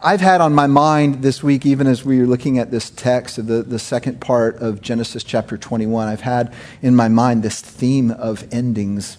[0.00, 3.34] I've had on my mind this week, even as we were looking at this text,
[3.34, 8.12] the, the second part of Genesis chapter 21, I've had in my mind this theme
[8.12, 9.18] of endings.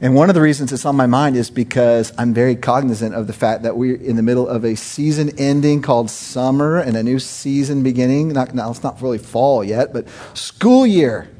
[0.00, 3.28] And one of the reasons it's on my mind is because I'm very cognizant of
[3.28, 7.02] the fact that we're in the middle of a season ending called summer and a
[7.04, 8.32] new season beginning.
[8.32, 11.30] Not, now, it's not really fall yet, but school year.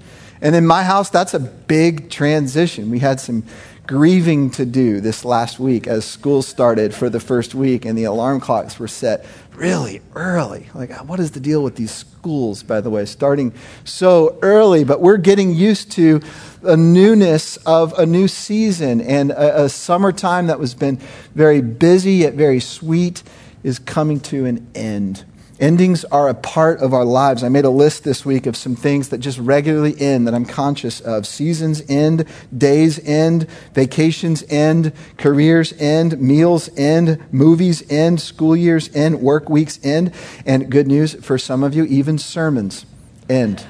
[0.40, 2.90] And in my house, that's a big transition.
[2.90, 3.42] We had some
[3.86, 8.04] grieving to do this last week as school started for the first week and the
[8.04, 10.68] alarm clocks were set really early.
[10.74, 13.52] Like, what is the deal with these schools, by the way, starting
[13.84, 14.84] so early?
[14.84, 16.20] But we're getting used to
[16.60, 20.96] the newness of a new season and a, a summertime that was been
[21.34, 23.22] very busy yet very sweet
[23.62, 25.24] is coming to an end.
[25.62, 27.44] Endings are a part of our lives.
[27.44, 30.44] I made a list this week of some things that just regularly end that I'm
[30.44, 31.24] conscious of.
[31.24, 32.24] Seasons end,
[32.56, 39.78] days end, vacations end, careers end, meals end, movies end, school years end, work weeks
[39.84, 40.12] end,
[40.44, 42.84] and good news for some of you, even sermons
[43.30, 43.64] end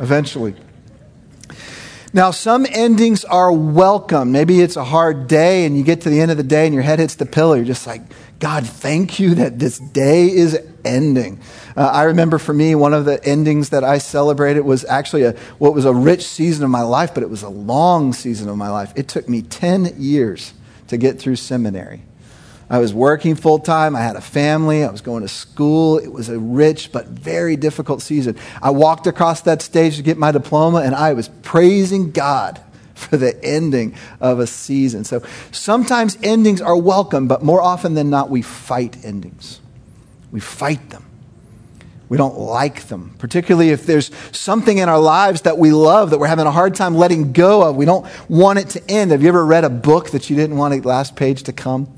[0.00, 0.56] eventually.
[2.12, 4.32] Now, some endings are welcome.
[4.32, 6.74] Maybe it's a hard day and you get to the end of the day and
[6.74, 7.54] your head hits the pillow.
[7.54, 8.02] You're just like,
[8.38, 11.40] God, thank you that this day is ending.
[11.76, 15.32] Uh, I remember for me, one of the endings that I celebrated was actually a,
[15.58, 18.56] what was a rich season of my life, but it was a long season of
[18.56, 18.92] my life.
[18.94, 20.54] It took me 10 years
[20.88, 22.02] to get through seminary.
[22.68, 23.94] I was working full time.
[23.94, 24.82] I had a family.
[24.82, 25.98] I was going to school.
[25.98, 28.36] It was a rich but very difficult season.
[28.60, 32.60] I walked across that stage to get my diploma, and I was praising God
[32.94, 35.04] for the ending of a season.
[35.04, 39.60] So sometimes endings are welcome, but more often than not, we fight endings.
[40.32, 41.04] We fight them.
[42.08, 46.18] We don't like them, particularly if there's something in our lives that we love that
[46.18, 47.74] we're having a hard time letting go of.
[47.74, 49.10] We don't want it to end.
[49.10, 51.88] Have you ever read a book that you didn't want the last page to come?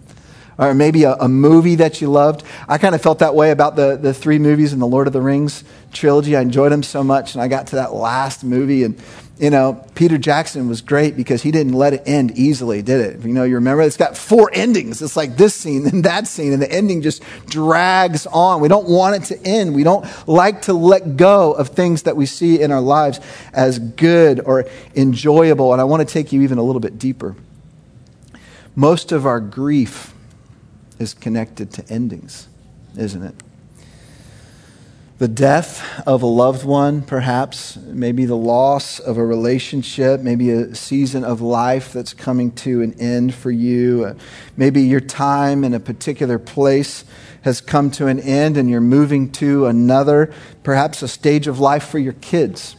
[0.58, 2.42] Or maybe a, a movie that you loved?
[2.68, 5.12] I kind of felt that way about the, the three movies in the Lord of
[5.12, 6.36] the Rings trilogy.
[6.36, 9.00] I enjoyed them so much, and I got to that last movie, and
[9.38, 13.24] you know, Peter Jackson was great because he didn't let it end easily, did it?
[13.24, 15.00] You know, you remember it's got four endings.
[15.00, 18.60] It's like this scene and that scene, and the ending just drags on.
[18.60, 19.76] We don't want it to end.
[19.76, 23.20] We don't like to let go of things that we see in our lives
[23.52, 24.66] as good or
[24.96, 25.72] enjoyable.
[25.72, 27.36] And I want to take you even a little bit deeper.
[28.74, 30.14] Most of our grief
[30.98, 32.48] is connected to endings,
[32.96, 33.34] isn't it?
[35.18, 40.74] the death of a loved one, perhaps, maybe the loss of a relationship, maybe a
[40.76, 44.16] season of life that's coming to an end for you.
[44.56, 47.04] Maybe your time in a particular place
[47.42, 50.32] has come to an end and you're moving to another.
[50.62, 52.76] Perhaps a stage of life for your kids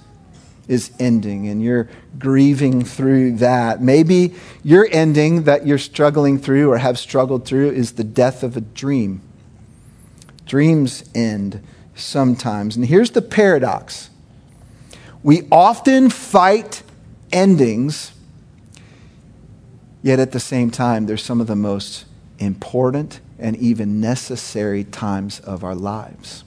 [0.70, 3.82] is ending and you're grieving through that.
[3.82, 8.56] Maybe your ending that you're struggling through or have struggled through is the death of
[8.56, 9.22] a dream.
[10.46, 11.62] Dreams end
[11.96, 12.78] sometimes.
[12.78, 14.10] And here's the paradox
[15.22, 16.84] we often fight
[17.34, 18.14] endings,
[20.02, 22.06] yet at the same time, they're some of the most
[22.38, 26.44] important and even necessary times of our lives.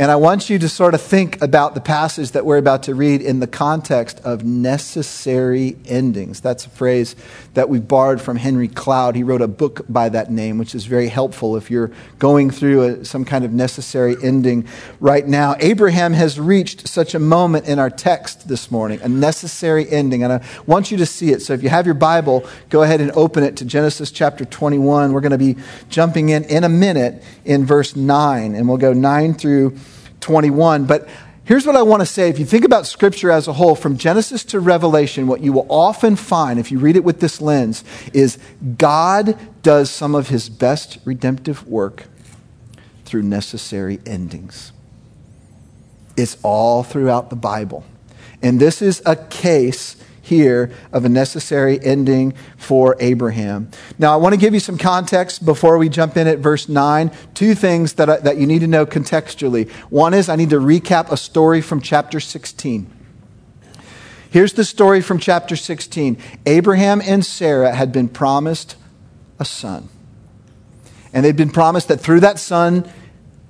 [0.00, 2.94] And I want you to sort of think about the passage that we're about to
[2.94, 6.40] read in the context of necessary endings.
[6.40, 7.14] That's a phrase
[7.52, 9.14] that we borrowed from Henry Cloud.
[9.14, 12.82] He wrote a book by that name, which is very helpful if you're going through
[12.82, 14.66] a, some kind of necessary ending
[15.00, 15.54] right now.
[15.58, 20.22] Abraham has reached such a moment in our text this morning, a necessary ending.
[20.22, 21.42] And I want you to see it.
[21.42, 25.12] So if you have your Bible, go ahead and open it to Genesis chapter 21.
[25.12, 25.56] We're going to be
[25.90, 29.76] jumping in in a minute in verse 9, and we'll go 9 through
[30.20, 30.84] 21.
[30.84, 31.08] But
[31.44, 32.28] here's what I want to say.
[32.28, 35.66] If you think about Scripture as a whole, from Genesis to Revelation, what you will
[35.68, 38.38] often find, if you read it with this lens, is
[38.78, 42.06] God does some of his best redemptive work
[43.04, 44.72] through necessary endings.
[46.16, 47.84] It's all throughout the Bible.
[48.42, 53.70] And this is a case here of a necessary ending for Abraham.
[53.98, 57.10] Now, I want to give you some context before we jump in at verse 9.
[57.34, 59.70] Two things that, I, that you need to know contextually.
[59.90, 62.90] One is I need to recap a story from chapter 16.
[64.30, 68.76] Here's the story from chapter 16 Abraham and Sarah had been promised
[69.38, 69.88] a son.
[71.12, 72.88] And they'd been promised that through that son,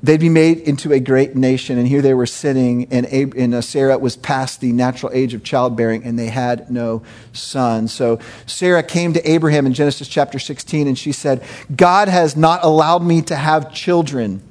[0.02, 1.78] they'd be made into a great nation.
[1.78, 5.34] And here they were sitting, and, Ab- and uh, Sarah was past the natural age
[5.34, 7.02] of childbearing, and they had no
[7.32, 7.88] son.
[7.88, 11.42] So Sarah came to Abraham in Genesis chapter 16, and she said,
[11.74, 14.42] God has not allowed me to have children.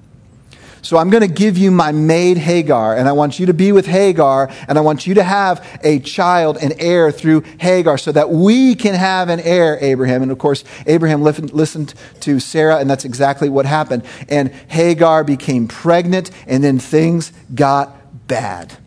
[0.82, 3.72] So I'm going to give you my maid Hagar, and I want you to be
[3.72, 8.12] with Hagar, and I want you to have a child, an heir through Hagar, so
[8.12, 10.24] that we can have an heir, Abraham.
[10.24, 14.04] And of course, Abraham listened to Sarah, and that's exactly what happened.
[14.28, 18.78] And Hagar became pregnant, and then things got bad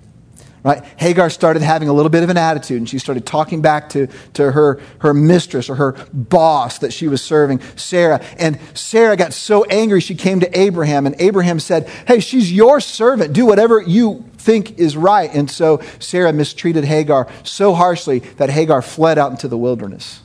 [0.62, 0.85] right?
[0.97, 4.06] Hagar started having a little bit of an attitude and she started talking back to,
[4.35, 8.25] to her, her mistress or her boss that she was serving, Sarah.
[8.38, 12.81] And Sarah got so angry she came to Abraham and Abraham said, Hey, she's your
[12.81, 13.32] servant.
[13.32, 15.32] Do whatever you think is right.
[15.35, 20.20] And so Sarah mistreated Hagar so harshly that Hagar fled out into the wilderness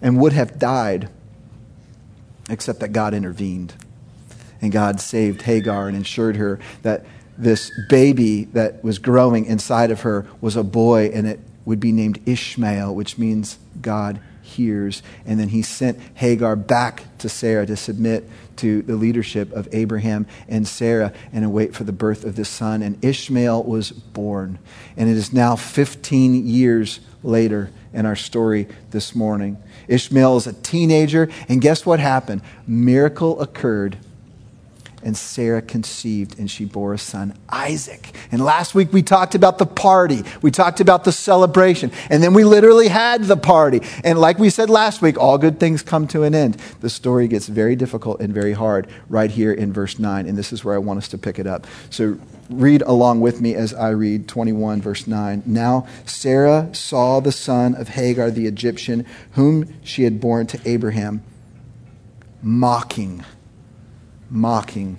[0.00, 1.08] and would have died
[2.48, 3.74] except that God intervened.
[4.62, 7.06] And God saved Hagar and ensured her that
[7.40, 11.92] this baby that was growing inside of her was a boy, and it would be
[11.92, 15.02] named Ishmael, which means God hears.
[15.24, 20.26] And then he sent Hagar back to Sarah to submit to the leadership of Abraham
[20.48, 22.82] and Sarah and await for the birth of this son.
[22.82, 24.58] And Ishmael was born.
[24.96, 29.56] And it is now 15 years later in our story this morning.
[29.88, 32.42] Ishmael is a teenager, and guess what happened?
[32.66, 33.96] Miracle occurred
[35.02, 38.12] and Sarah conceived and she bore a son, Isaac.
[38.30, 40.22] And last week we talked about the party.
[40.42, 41.90] We talked about the celebration.
[42.10, 43.80] And then we literally had the party.
[44.04, 46.54] And like we said last week, all good things come to an end.
[46.80, 50.26] The story gets very difficult and very hard right here in verse 9.
[50.26, 51.66] And this is where I want us to pick it up.
[51.88, 52.18] So
[52.50, 55.44] read along with me as I read 21, verse 9.
[55.46, 61.22] Now Sarah saw the son of Hagar the Egyptian, whom she had borne to Abraham,
[62.42, 63.24] mocking
[64.30, 64.98] mocking.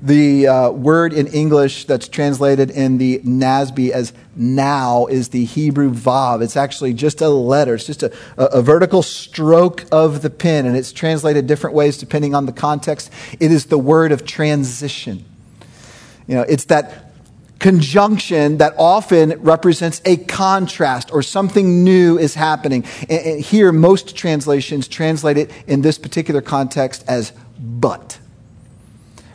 [0.00, 5.92] The uh, word in English that's translated in the NASB as now is the Hebrew
[5.92, 6.42] vav.
[6.42, 7.76] It's actually just a letter.
[7.76, 12.34] It's just a, a, vertical stroke of the pen, and it's translated different ways depending
[12.34, 13.12] on the context.
[13.38, 15.24] It is the word of transition.
[16.26, 17.12] You know, it's that
[17.60, 22.84] conjunction that often represents a contrast or something new is happening.
[23.08, 27.32] And here, most translations translate it in this particular context as
[27.62, 28.18] but.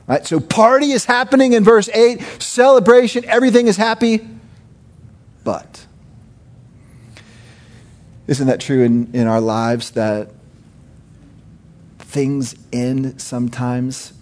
[0.06, 4.26] Right, so party is happening in verse 8, celebration, everything is happy,
[5.44, 5.86] but.
[8.28, 10.30] Isn't that true in, in our lives that
[12.00, 14.14] things end sometimes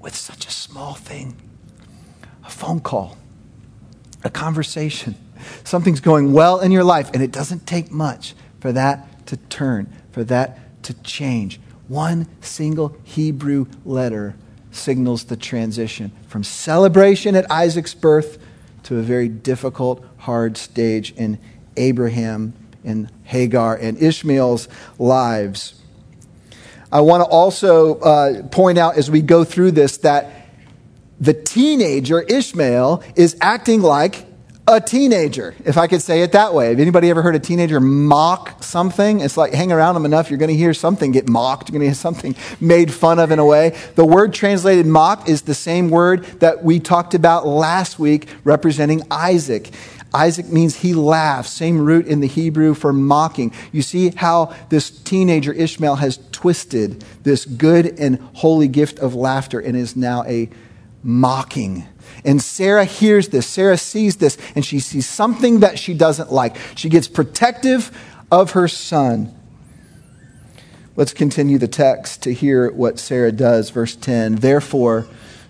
[0.00, 1.36] with such a small thing?
[2.44, 3.16] A phone call,
[4.22, 5.16] a conversation.
[5.64, 9.92] Something's going well in your life, and it doesn't take much for that to turn,
[10.10, 11.60] for that to change.
[11.88, 14.36] One single Hebrew letter
[14.70, 18.38] signals the transition from celebration at Isaac's birth
[18.84, 21.38] to a very difficult, hard stage in
[21.76, 22.54] Abraham
[22.84, 25.80] and Hagar and Ishmael's lives.
[26.92, 30.48] I want to also uh, point out as we go through this that
[31.20, 34.26] the teenager, Ishmael, is acting like
[34.66, 36.70] a teenager, if I could say it that way.
[36.70, 39.20] Have anybody ever heard a teenager mock something?
[39.20, 41.68] It's like hang around them enough, you're going to hear something get mocked.
[41.68, 43.76] You're going to hear something made fun of in a way.
[43.94, 49.02] The word translated mock is the same word that we talked about last week representing
[49.10, 49.70] Isaac.
[50.14, 53.52] Isaac means he laughs, same root in the Hebrew for mocking.
[53.72, 59.58] You see how this teenager Ishmael has twisted this good and holy gift of laughter
[59.58, 60.48] and is now a
[61.04, 61.86] mocking
[62.24, 63.46] and Sarah hears this.
[63.46, 66.56] Sarah sees this, and she sees something that she doesn't like.
[66.74, 67.90] She gets protective
[68.30, 69.34] of her son.
[70.96, 73.70] Let's continue the text to hear what Sarah does.
[73.70, 75.06] Verse 10 Therefore,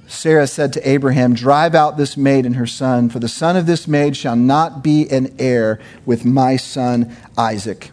[0.07, 3.67] Sarah said to Abraham, Drive out this maid and her son, for the son of
[3.67, 7.91] this maid shall not be an heir with my son Isaac.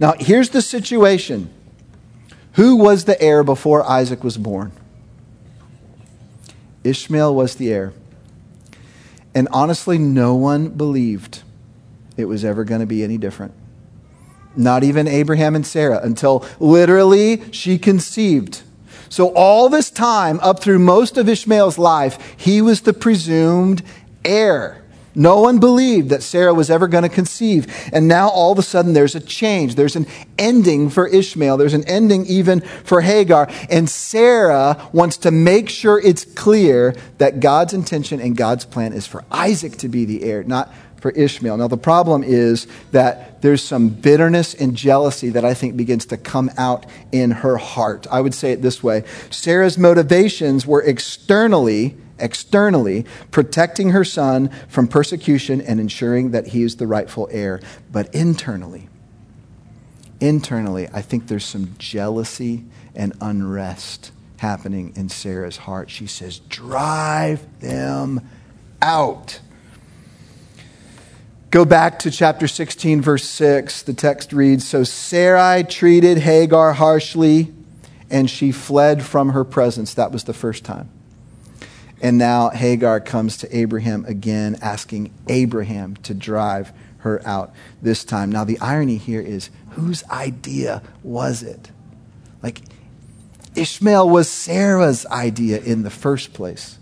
[0.00, 1.50] Now, here's the situation
[2.52, 4.72] who was the heir before Isaac was born?
[6.84, 7.92] Ishmael was the heir.
[9.34, 11.42] And honestly, no one believed
[12.16, 13.52] it was ever going to be any different.
[14.56, 18.62] Not even Abraham and Sarah, until literally she conceived.
[19.08, 23.82] So, all this time, up through most of Ishmael's life, he was the presumed
[24.24, 24.83] heir.
[25.14, 27.66] No one believed that Sarah was ever going to conceive.
[27.92, 29.76] And now all of a sudden there's a change.
[29.76, 30.06] There's an
[30.38, 31.56] ending for Ishmael.
[31.56, 33.48] There's an ending even for Hagar.
[33.70, 39.06] And Sarah wants to make sure it's clear that God's intention and God's plan is
[39.06, 40.72] for Isaac to be the heir, not
[41.04, 41.58] for Ishmael.
[41.58, 46.16] Now, the problem is that there's some bitterness and jealousy that I think begins to
[46.16, 48.06] come out in her heart.
[48.10, 54.88] I would say it this way Sarah's motivations were externally externally, protecting her son from
[54.88, 57.60] persecution and ensuring that he is the rightful heir.
[57.90, 58.88] But internally,
[60.20, 65.90] internally, I think there's some jealousy and unrest happening in Sarah's heart.
[65.90, 68.20] She says, Drive them
[68.82, 69.40] out.
[71.50, 73.82] Go back to chapter 16, verse 6.
[73.82, 77.54] The text reads So Sarai treated Hagar harshly,
[78.10, 79.94] and she fled from her presence.
[79.94, 80.90] That was the first time.
[82.04, 88.30] And now Hagar comes to Abraham again, asking Abraham to drive her out this time.
[88.30, 91.70] Now, the irony here is whose idea was it?
[92.42, 92.60] Like,
[93.56, 96.78] Ishmael was Sarah's idea in the first place.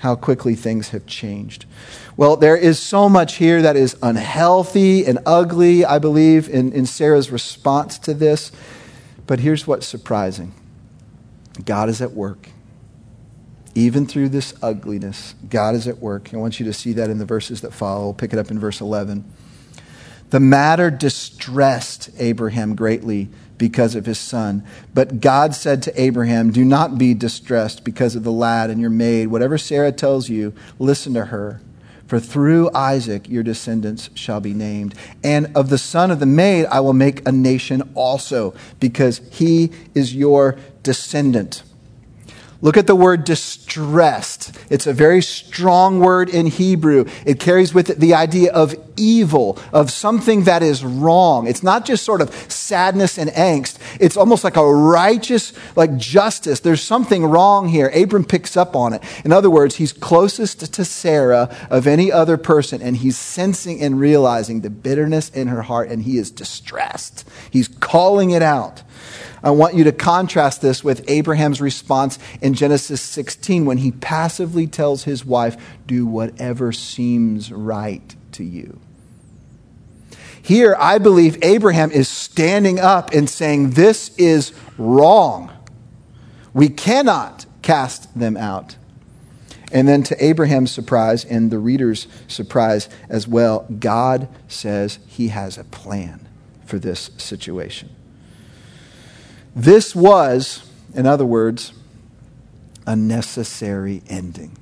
[0.00, 1.64] How quickly things have changed.
[2.14, 6.84] Well, there is so much here that is unhealthy and ugly, I believe, in, in
[6.84, 8.52] Sarah's response to this.
[9.26, 10.52] But here's what's surprising
[11.64, 12.50] God is at work.
[13.74, 16.32] Even through this ugliness, God is at work.
[16.32, 18.04] I want you to see that in the verses that follow.
[18.04, 19.24] We'll pick it up in verse 11.
[20.30, 23.28] The matter distressed Abraham greatly
[23.58, 24.64] because of his son.
[24.92, 28.90] But God said to Abraham, Do not be distressed because of the lad and your
[28.90, 29.28] maid.
[29.28, 31.60] Whatever Sarah tells you, listen to her.
[32.06, 34.94] For through Isaac your descendants shall be named.
[35.22, 39.70] And of the son of the maid I will make a nation also, because he
[39.94, 41.62] is your descendant.
[42.64, 44.56] Look at the word distressed.
[44.70, 47.04] It's a very strong word in Hebrew.
[47.26, 51.46] It carries with it the idea of evil, of something that is wrong.
[51.46, 53.76] It's not just sort of sadness and angst.
[54.00, 56.60] It's almost like a righteous, like justice.
[56.60, 57.88] There's something wrong here.
[57.94, 59.02] Abram picks up on it.
[59.26, 64.00] In other words, he's closest to Sarah of any other person, and he's sensing and
[64.00, 67.28] realizing the bitterness in her heart, and he is distressed.
[67.50, 68.84] He's calling it out.
[69.42, 74.66] I want you to contrast this with Abraham's response in Genesis 16 when he passively
[74.66, 75.56] tells his wife,
[75.86, 78.80] Do whatever seems right to you.
[80.42, 85.50] Here, I believe Abraham is standing up and saying, This is wrong.
[86.52, 88.76] We cannot cast them out.
[89.72, 95.58] And then, to Abraham's surprise and the reader's surprise as well, God says he has
[95.58, 96.28] a plan
[96.64, 97.88] for this situation.
[99.54, 101.72] This was, in other words,
[102.86, 104.56] a necessary ending.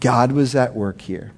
[0.00, 1.32] God was at work here,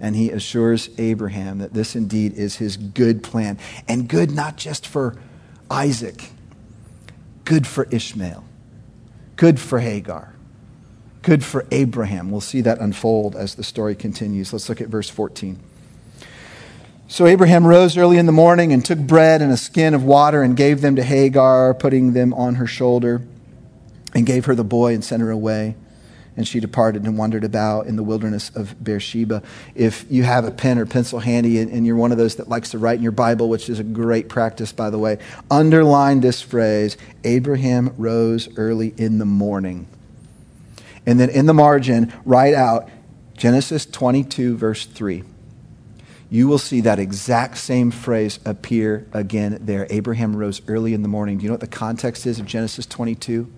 [0.00, 3.58] and he assures Abraham that this indeed is his good plan.
[3.86, 5.16] And good not just for
[5.70, 6.30] Isaac,
[7.44, 8.44] good for Ishmael,
[9.36, 10.34] good for Hagar,
[11.22, 12.30] good for Abraham.
[12.30, 14.52] We'll see that unfold as the story continues.
[14.52, 15.58] Let's look at verse 14.
[17.10, 20.42] So Abraham rose early in the morning and took bread and a skin of water
[20.42, 23.22] and gave them to Hagar, putting them on her shoulder,
[24.14, 25.74] and gave her the boy and sent her away.
[26.36, 29.42] And she departed and wandered about in the wilderness of Beersheba.
[29.74, 32.72] If you have a pen or pencil handy and you're one of those that likes
[32.72, 35.18] to write in your Bible, which is a great practice, by the way,
[35.50, 39.86] underline this phrase Abraham rose early in the morning.
[41.06, 42.90] And then in the margin, write out
[43.34, 45.24] Genesis 22, verse 3
[46.30, 49.86] you will see that exact same phrase appear again there.
[49.88, 51.38] Abraham rose early in the morning.
[51.38, 53.50] Do you know what the context is of Genesis 22?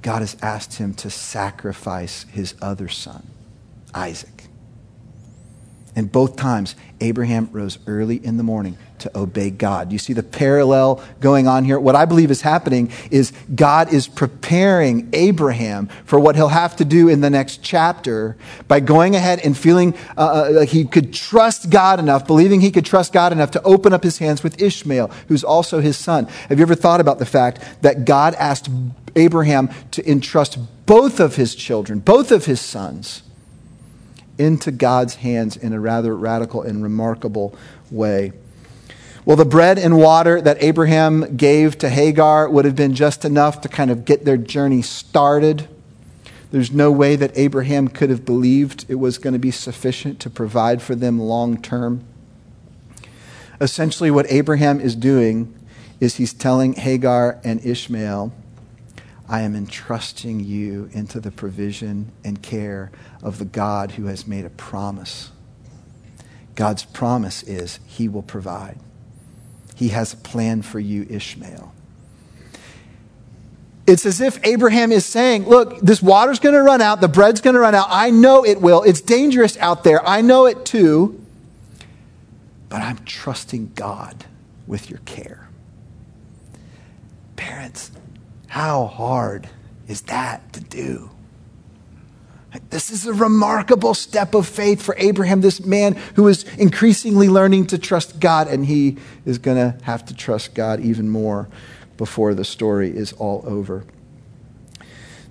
[0.00, 3.26] God has asked him to sacrifice his other son,
[3.94, 4.41] Isaac.
[5.94, 9.92] And both times, Abraham rose early in the morning to obey God.
[9.92, 11.78] You see the parallel going on here?
[11.78, 16.84] What I believe is happening is God is preparing Abraham for what he'll have to
[16.86, 18.36] do in the next chapter
[18.68, 22.70] by going ahead and feeling uh, uh, like he could trust God enough, believing he
[22.70, 26.26] could trust God enough to open up his hands with Ishmael, who's also his son.
[26.48, 28.70] Have you ever thought about the fact that God asked
[29.14, 33.24] Abraham to entrust both of his children, both of his sons?
[34.38, 37.54] Into God's hands in a rather radical and remarkable
[37.90, 38.32] way.
[39.24, 43.60] Well, the bread and water that Abraham gave to Hagar would have been just enough
[43.60, 45.68] to kind of get their journey started.
[46.50, 50.30] There's no way that Abraham could have believed it was going to be sufficient to
[50.30, 52.04] provide for them long term.
[53.60, 55.54] Essentially, what Abraham is doing
[56.00, 58.32] is he's telling Hagar and Ishmael,
[59.28, 62.90] I am entrusting you into the provision and care
[63.22, 65.30] of the God who has made a promise.
[66.54, 68.78] God's promise is he will provide.
[69.74, 71.72] He has a plan for you, Ishmael.
[73.86, 77.40] It's as if Abraham is saying, Look, this water's going to run out, the bread's
[77.40, 77.88] going to run out.
[77.90, 78.82] I know it will.
[78.82, 80.06] It's dangerous out there.
[80.06, 81.24] I know it too.
[82.68, 84.24] But I'm trusting God
[84.66, 85.48] with your care.
[87.36, 87.90] Parents,
[88.52, 89.48] how hard
[89.88, 91.08] is that to do?
[92.68, 97.68] This is a remarkable step of faith for Abraham, this man who is increasingly learning
[97.68, 101.48] to trust God, and he is going to have to trust God even more
[101.96, 103.86] before the story is all over.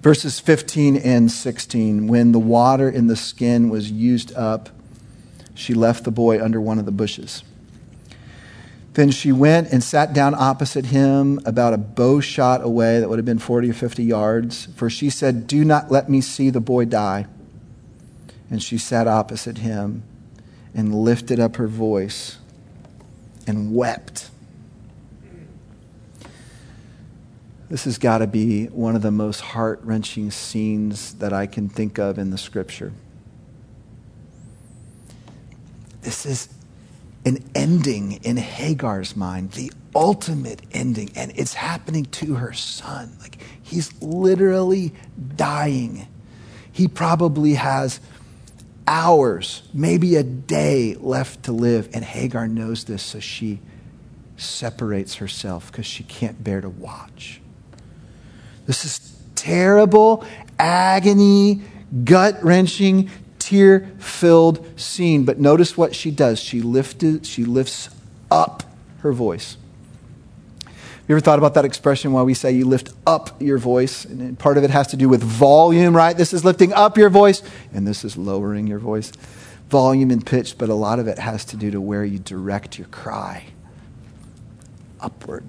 [0.01, 4.69] Verses 15 and 16 When the water in the skin was used up,
[5.53, 7.43] she left the boy under one of the bushes.
[8.93, 13.19] Then she went and sat down opposite him, about a bow shot away, that would
[13.19, 14.67] have been 40 or 50 yards.
[14.75, 17.27] For she said, Do not let me see the boy die.
[18.49, 20.03] And she sat opposite him
[20.73, 22.37] and lifted up her voice
[23.47, 24.29] and wept.
[27.69, 31.69] This has got to be one of the most heart wrenching scenes that I can
[31.69, 32.91] think of in the scripture.
[36.01, 36.49] This is
[37.25, 41.11] an ending in Hagar's mind, the ultimate ending.
[41.15, 43.15] And it's happening to her son.
[43.19, 44.93] Like he's literally
[45.35, 46.07] dying.
[46.71, 47.99] He probably has
[48.87, 51.89] hours, maybe a day left to live.
[51.93, 53.59] And Hagar knows this, so she
[54.37, 57.41] separates herself because she can't bear to watch.
[58.65, 60.25] This is terrible,
[60.57, 61.61] agony,
[62.03, 63.09] gut wrenching,
[63.51, 65.25] tear filled scene.
[65.25, 66.39] But notice what she does.
[66.39, 67.89] She, lifted, she lifts
[68.31, 68.63] up
[68.99, 69.57] her voice.
[71.07, 74.05] You ever thought about that expression why we say you lift up your voice?
[74.05, 76.15] And part of it has to do with volume, right?
[76.15, 77.43] This is lifting up your voice,
[77.73, 79.11] and this is lowering your voice.
[79.69, 82.77] Volume and pitch, but a lot of it has to do to where you direct
[82.77, 83.47] your cry.
[85.01, 85.43] Upward.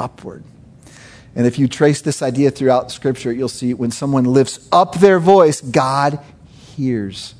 [0.00, 0.44] Upward.
[1.34, 5.18] And if you trace this idea throughout Scripture, you'll see when someone lifts up their
[5.18, 6.18] voice, God
[6.76, 7.34] hears.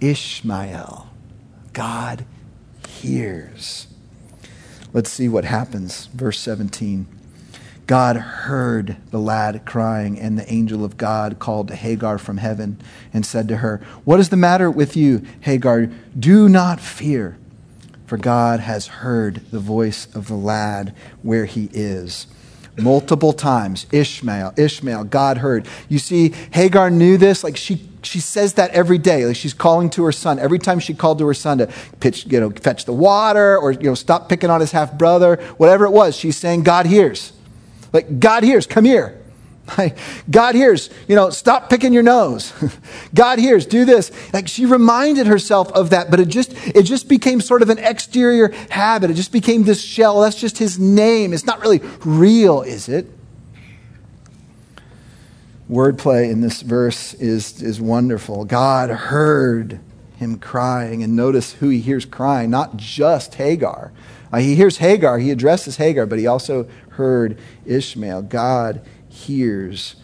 [0.00, 1.08] Ishmael,
[1.72, 2.24] God
[2.86, 3.86] hears.
[4.92, 6.06] Let's see what happens.
[6.06, 7.06] Verse 17.
[7.86, 12.78] God heard the lad crying, and the angel of God called to Hagar from heaven
[13.14, 15.86] and said to her, What is the matter with you, Hagar?
[16.18, 17.38] Do not fear,
[18.06, 22.26] for God has heard the voice of the lad where he is
[22.80, 25.66] multiple times Ishmael, Ishmael, God heard.
[25.88, 27.44] You see, Hagar knew this.
[27.44, 29.26] Like she, she says that every day.
[29.26, 30.38] Like she's calling to her son.
[30.38, 31.66] Every time she called to her son to
[32.00, 35.36] pitch, you know, fetch the water or, you know, stop picking on his half brother,
[35.56, 37.32] whatever it was, she's saying, God hears.
[37.92, 39.18] Like, God hears, come here.
[40.30, 42.52] God hears, you know, stop picking your nose.
[43.14, 44.10] God hears, do this.
[44.32, 47.78] Like she reminded herself of that, but it just it just became sort of an
[47.78, 49.10] exterior habit.
[49.10, 50.20] It just became this shell.
[50.20, 51.32] That's just his name.
[51.32, 53.06] It's not really real, is it?
[55.70, 58.46] Wordplay in this verse is, is wonderful.
[58.46, 59.80] God heard
[60.16, 63.92] him crying, and notice who he hears crying, not just Hagar.
[64.32, 68.22] Uh, he hears Hagar, he addresses Hagar, but he also heard Ishmael.
[68.22, 68.84] God
[69.18, 69.96] hears.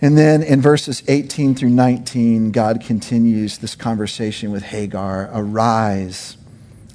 [0.00, 6.36] And then in verses 18 through 19, God continues this conversation with Hagar Arise,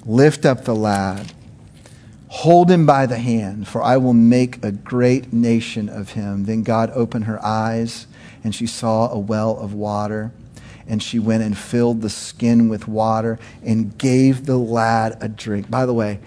[0.06, 1.32] lift up the lad,
[2.28, 6.46] hold him by the hand, for I will make a great nation of him.
[6.46, 8.06] Then God opened her eyes,
[8.44, 10.32] and she saw a well of water.
[10.88, 15.70] And she went and filled the skin with water and gave the lad a drink.
[15.70, 16.20] By the way,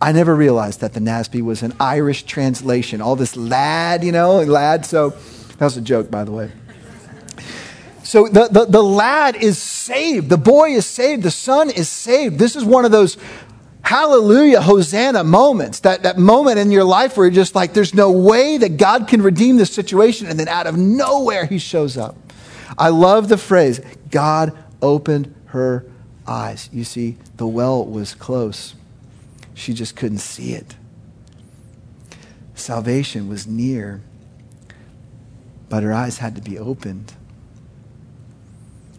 [0.00, 3.00] I never realized that the NASB was an Irish translation.
[3.00, 4.86] All this lad, you know, lad.
[4.86, 6.50] So that was a joke, by the way.
[8.02, 10.30] So the, the, the lad is saved.
[10.30, 11.22] The boy is saved.
[11.22, 12.38] The son is saved.
[12.38, 13.18] This is one of those
[13.82, 15.80] hallelujah, Hosanna moments.
[15.80, 19.06] That, that moment in your life where you're just like, there's no way that God
[19.06, 20.26] can redeem this situation.
[20.26, 22.16] And then out of nowhere, he shows up.
[22.78, 25.84] I love the phrase, God opened her
[26.26, 26.70] eyes.
[26.72, 28.74] You see, the well was close.
[29.60, 30.74] She just couldn't see it.
[32.54, 34.00] Salvation was near,
[35.68, 37.12] but her eyes had to be opened.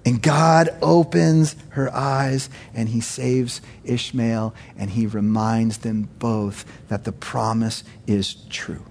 [0.06, 7.06] And God opens her eyes and he saves Ishmael and he reminds them both that
[7.06, 8.86] the promise is true.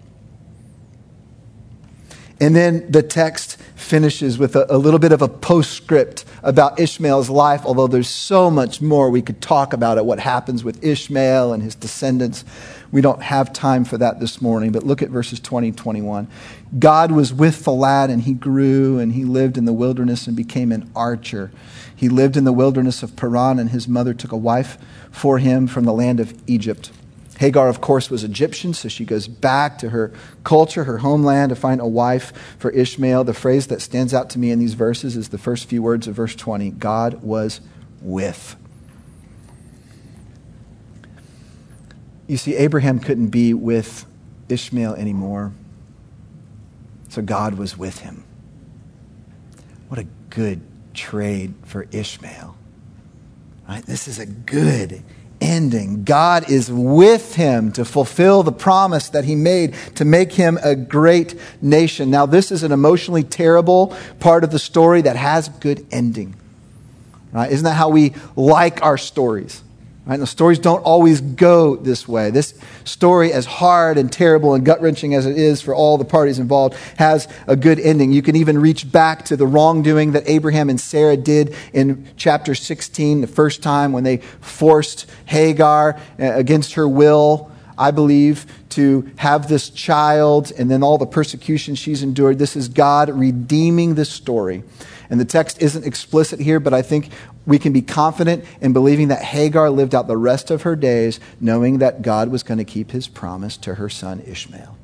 [2.40, 7.28] And then the text finishes with a, a, little bit of a postscript about Ishmael's
[7.28, 11.52] life, although there's so much more we could talk about it, what happens with Ishmael
[11.52, 12.46] and his descendants.
[12.92, 16.28] We don't have time for that this morning, but look at verses 20 and 21.
[16.78, 20.34] God was with the lad, and he grew, and he lived in the wilderness and
[20.34, 21.50] became an archer.
[21.94, 24.78] He lived in the wilderness of Paran, and his mother took a wife
[25.10, 26.90] for him from the land of Egypt.
[27.40, 30.12] Hagar, of course, was Egyptian, so she goes back to her
[30.44, 33.24] culture, her homeland, to find a wife for Ishmael.
[33.24, 36.06] The phrase that stands out to me in these verses is the first few words
[36.06, 37.62] of verse 20 God was
[38.02, 38.56] with.
[42.26, 44.04] You see, Abraham couldn't be with
[44.50, 45.52] Ishmael anymore,
[47.08, 48.22] so God was with him.
[49.88, 50.60] What a good
[50.92, 52.54] trade for Ishmael.
[53.66, 53.86] Right?
[53.86, 55.02] This is a good
[55.40, 56.04] ending.
[56.04, 60.74] God is with him to fulfill the promise that he made to make him a
[60.74, 62.10] great nation.
[62.10, 66.36] Now, this is an emotionally terrible part of the story that has good ending.
[67.32, 67.50] Right?
[67.50, 69.62] Isn't that how we like our stories?
[70.10, 70.18] Right?
[70.18, 72.32] the stories don't always go this way.
[72.32, 76.04] This story, as hard and terrible and gut wrenching as it is for all the
[76.04, 78.10] parties involved, has a good ending.
[78.10, 82.56] You can even reach back to the wrongdoing that Abraham and Sarah did in chapter
[82.56, 89.08] 16, the first time when they forced Hagar uh, against her will, I believe, to
[89.18, 92.36] have this child and then all the persecution she's endured.
[92.40, 94.64] This is God redeeming this story.
[95.08, 97.10] And the text isn't explicit here, but I think
[97.50, 101.18] we can be confident in believing that Hagar lived out the rest of her days
[101.40, 104.78] knowing that God was going to keep his promise to her son Ishmael.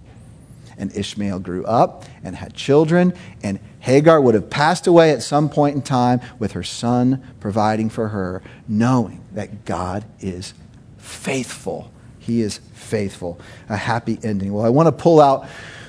[0.77, 5.49] And Ishmael grew up and had children, and Hagar would have passed away at some
[5.49, 10.53] point in time with her son providing for her, knowing that God is
[10.99, 11.93] faithful.
[12.19, 13.39] He is faithful.
[13.69, 14.53] A happy ending.
[14.53, 15.47] Well, I want to pull out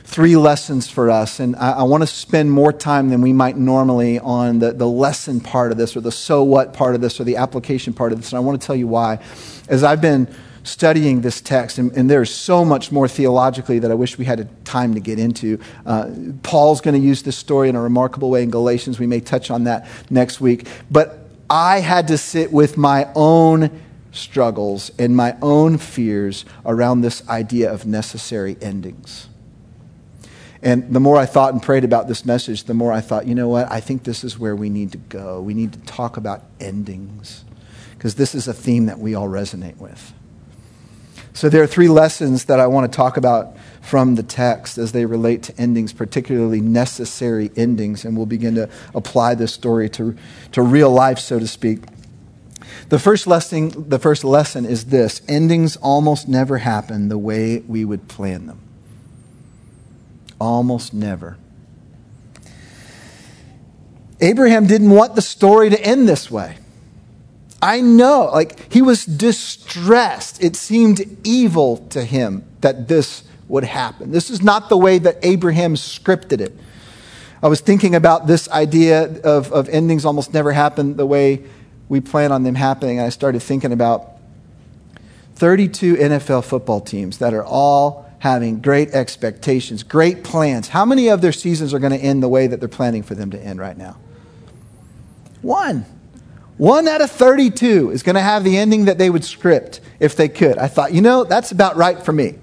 [0.08, 1.42] three lessons for us.
[1.42, 4.88] And I, I want to spend more time than we might normally on the, the
[4.88, 8.14] lesson part of this, or the so what part of this, or the application part
[8.14, 8.32] of this.
[8.32, 9.20] And I want to tell you why.
[9.68, 13.94] As I've been studying this text, and, and, there's so much more theologically that I
[13.96, 15.60] wish we had time to get into.
[15.86, 16.10] Uh,
[16.42, 19.00] Paul's going to use this story in a remarkable way in Galatians.
[19.00, 20.68] We may touch on that next week.
[20.90, 23.82] But I had to sit with my own
[24.14, 29.28] struggles and my own fears around this idea of necessary endings.
[30.62, 33.36] And the more I thought and prayed about this message, the more I thought, you
[33.36, 33.72] know what?
[33.72, 35.42] I think this is where we need to go.
[35.42, 37.46] We need to talk about endings
[37.94, 40.14] because this is a theme that we all resonate with.
[41.34, 44.92] So there are three lessons that I want to talk about from the text as
[44.92, 50.16] they relate to endings, particularly necessary endings, and we'll begin to apply this story to,
[50.54, 51.82] to real life, so to speak.
[52.90, 57.86] The first, lesson, the first lesson is this endings almost never happen the way we
[57.86, 58.60] would plan them.
[60.40, 61.38] Almost never.
[64.20, 66.58] Abraham didn't want the story to end this way.
[67.62, 70.44] I know, like, he was distressed.
[70.44, 74.12] It seemed evil to him that this would happen.
[74.12, 76.56] This is not the way that Abraham scripted it.
[77.42, 81.44] I was thinking about this idea of, of endings almost never happen the way
[81.88, 82.98] we plan on them happening.
[82.98, 84.18] And I started thinking about
[85.36, 90.70] 32 NFL football teams that are all having great expectations, great plans.
[90.70, 93.16] How many of their seasons are going to end the way that they're planning for
[93.16, 93.98] them to end right now?
[95.42, 95.86] One.
[96.58, 100.16] One out of 32 is going to have the ending that they would script if
[100.16, 100.58] they could.
[100.58, 102.40] I thought, you know, that's about right for me.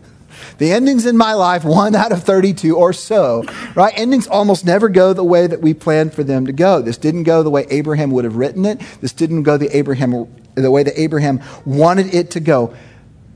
[0.59, 3.93] The endings in my life, one out of 32 or so, right?
[3.97, 6.81] Endings almost never go the way that we planned for them to go.
[6.81, 8.81] This didn't go the way Abraham would have written it.
[9.01, 12.75] This didn't go the, Abraham, the way that Abraham wanted it to go.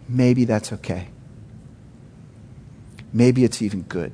[0.09, 1.09] Maybe that's okay.
[3.12, 4.12] Maybe it's even good.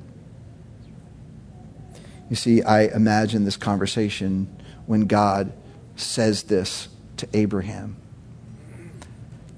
[2.31, 4.49] You see, I imagine this conversation
[4.87, 5.53] when God
[5.97, 7.97] says this to Abraham.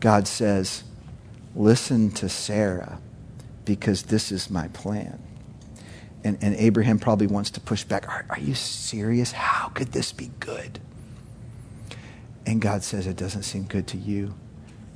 [0.01, 0.85] God says,
[1.55, 3.01] Listen to Sarah
[3.65, 5.19] because this is my plan.
[6.23, 8.07] And, and Abraham probably wants to push back.
[8.09, 9.33] Are, are you serious?
[9.33, 10.81] How could this be good?
[12.45, 14.35] And God says, It doesn't seem good to you,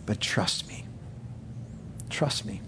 [0.06, 0.84] but trust me.
[2.10, 2.60] Trust me.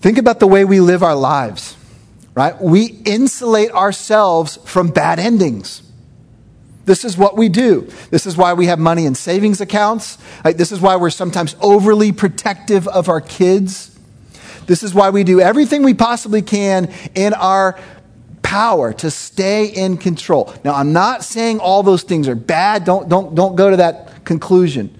[0.00, 1.76] Think about the way we live our lives,
[2.34, 2.60] right?
[2.60, 5.82] We insulate ourselves from bad endings.
[6.86, 7.88] This is what we do.
[8.10, 10.18] This is why we have money in savings accounts.
[10.42, 13.98] This is why we're sometimes overly protective of our kids.
[14.66, 17.78] This is why we do everything we possibly can in our
[18.42, 20.52] power to stay in control.
[20.64, 22.84] Now, I'm not saying all those things are bad.
[22.84, 24.98] Don't, don't, don't go to that conclusion.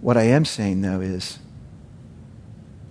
[0.00, 1.38] What I am saying, though, is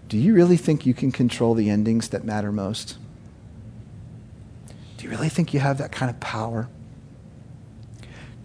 [0.08, 2.98] do you really think you can control the endings that matter most?
[4.98, 6.70] Do you really think you have that kind of power?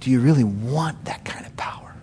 [0.00, 1.94] Do you really want that kind of power?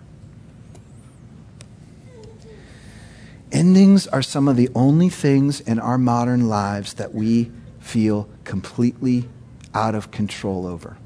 [3.52, 9.28] Endings are some of the only things in our modern lives that we feel completely
[9.74, 10.96] out of control over.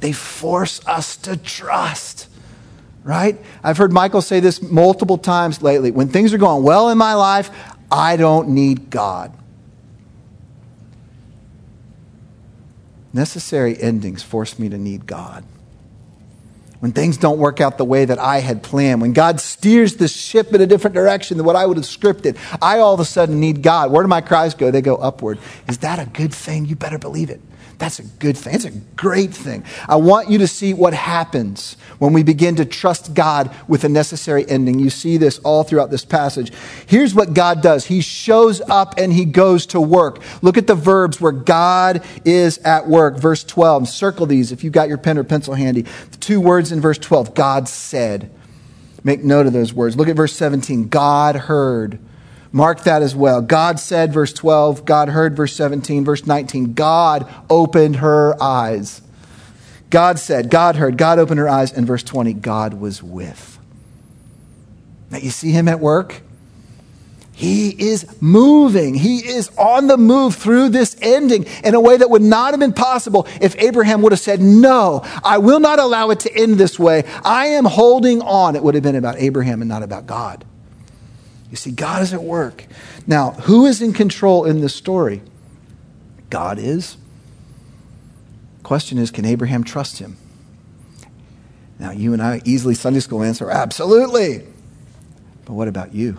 [0.00, 2.28] They force us to trust
[3.04, 3.38] right?
[3.62, 5.90] I've heard Michael say this multiple times lately.
[5.90, 7.50] When things are going well in my life,
[7.92, 9.32] I don't need God.
[13.12, 15.44] Necessary endings force me to need God.
[16.80, 20.08] When things don't work out the way that I had planned, when God steers the
[20.08, 23.04] ship in a different direction than what I would have scripted, I all of a
[23.04, 23.90] sudden need God.
[23.90, 24.70] Where do my cries go?
[24.70, 25.38] They go upward.
[25.68, 26.66] Is that a good thing?
[26.66, 27.40] You better believe it.
[27.78, 28.54] That's a good thing.
[28.54, 29.64] It's a great thing.
[29.88, 33.88] I want you to see what happens when we begin to trust God with a
[33.88, 34.78] necessary ending.
[34.78, 36.52] You see this all throughout this passage.
[36.86, 40.22] Here's what God does He shows up and He goes to work.
[40.42, 43.16] Look at the verbs where God is at work.
[43.18, 43.88] Verse 12.
[43.88, 45.82] Circle these if you've got your pen or pencil handy.
[45.82, 48.30] The two words in verse 12 God said.
[49.02, 49.96] Make note of those words.
[49.96, 50.88] Look at verse 17.
[50.88, 51.98] God heard.
[52.54, 53.42] Mark that as well.
[53.42, 54.84] God said, verse 12.
[54.84, 56.04] God heard, verse 17.
[56.04, 56.74] Verse 19.
[56.74, 59.02] God opened her eyes.
[59.90, 61.72] God said, God heard, God opened her eyes.
[61.72, 62.32] And verse 20.
[62.34, 63.58] God was with.
[65.10, 66.22] Now you see him at work?
[67.32, 68.94] He is moving.
[68.94, 72.60] He is on the move through this ending in a way that would not have
[72.60, 76.58] been possible if Abraham would have said, No, I will not allow it to end
[76.58, 77.02] this way.
[77.24, 78.54] I am holding on.
[78.54, 80.44] It would have been about Abraham and not about God.
[81.54, 82.66] You see, God is at work.
[83.06, 85.22] Now, who is in control in this story?
[86.28, 86.96] God is.
[88.64, 90.16] Question is, can Abraham trust him?
[91.78, 94.44] Now, you and I easily Sunday school answer, absolutely.
[95.44, 96.18] But what about you?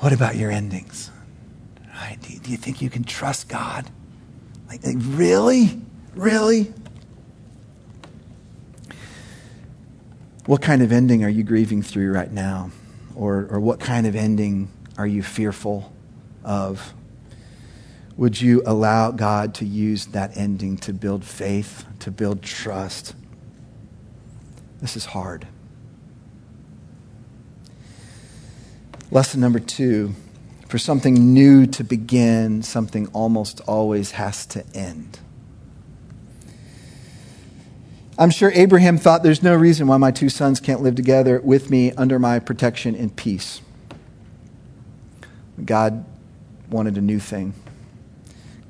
[0.00, 1.10] What about your endings?
[1.94, 2.18] Right?
[2.20, 3.88] Do, do you think you can trust God?
[4.68, 5.80] Like, like really?
[6.14, 6.74] Really?
[10.44, 12.70] What kind of ending are you grieving through right now?
[13.14, 15.92] Or, or what kind of ending are you fearful
[16.44, 16.94] of?
[18.16, 23.14] Would you allow God to use that ending to build faith, to build trust?
[24.80, 25.46] This is hard.
[29.10, 30.14] Lesson number two
[30.72, 35.18] for something new to begin, something almost always has to end.
[38.18, 41.70] I'm sure Abraham thought there's no reason why my two sons can't live together with
[41.70, 43.62] me under my protection in peace.
[45.64, 46.04] God
[46.70, 47.54] wanted a new thing.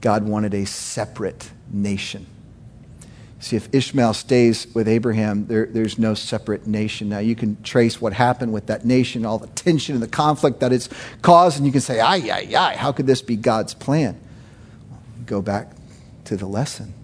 [0.00, 2.26] God wanted a separate nation.
[3.40, 7.08] See, if Ishmael stays with Abraham, there, there's no separate nation.
[7.08, 10.60] Now, you can trace what happened with that nation, all the tension and the conflict
[10.60, 10.88] that it's
[11.22, 14.20] caused, and you can say, ay, ay, ay, how could this be God's plan?
[15.26, 15.72] Go back
[16.26, 16.94] to the lesson.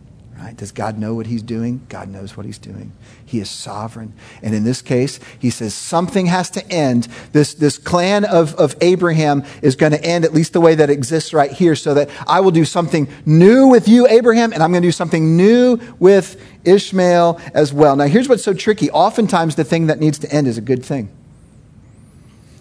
[0.40, 0.56] Right?
[0.56, 1.84] Does God know what he's doing?
[1.88, 2.92] God knows what he's doing.
[3.26, 4.12] He is sovereign.
[4.40, 7.08] And in this case, he says something has to end.
[7.32, 10.90] This, this clan of, of Abraham is going to end, at least the way that
[10.90, 14.70] exists right here, so that I will do something new with you, Abraham, and I'm
[14.70, 17.96] going to do something new with Ishmael as well.
[17.96, 18.92] Now, here's what's so tricky.
[18.92, 21.08] Oftentimes, the thing that needs to end is a good thing.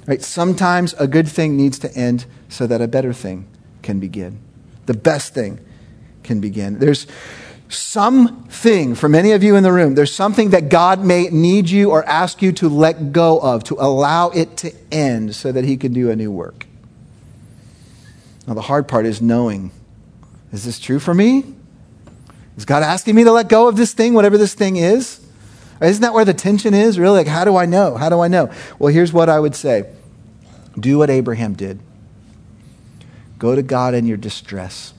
[0.07, 0.23] Right?
[0.23, 3.45] Sometimes a good thing needs to end so that a better thing
[3.83, 4.39] can begin.
[4.87, 5.59] The best thing
[6.23, 6.79] can begin.
[6.79, 7.05] There's
[7.69, 9.95] something for many of you in the room.
[9.95, 13.75] There's something that god may need you or ask you to let go of to
[13.79, 16.65] allow it to end so that he can do a new work.
[18.47, 19.71] Now the hard part is knowing
[20.53, 21.43] is this true for me?
[22.55, 25.19] Is god asking me to let go of this thing whatever this thing is?
[25.81, 27.17] Isn't that where the tension is really?
[27.17, 27.95] Like how do i know?
[27.95, 28.51] How do i know?
[28.79, 29.91] Well here's what i would say.
[30.79, 31.79] Do what abraham did.
[33.37, 34.93] Go to god in your distress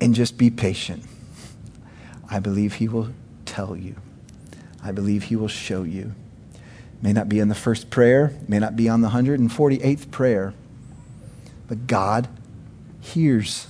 [0.00, 1.02] and just be patient.
[2.30, 3.10] I believe He will
[3.44, 3.96] tell you.
[4.82, 6.14] I believe He will show you.
[7.02, 10.54] May not be in the first prayer, may not be on the 148th prayer,
[11.68, 12.28] but God
[13.00, 13.66] hears